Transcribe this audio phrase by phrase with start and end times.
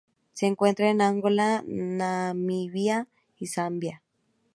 [0.33, 3.07] Se encuentra en Angola, Namibia
[3.37, 4.01] y Zambia.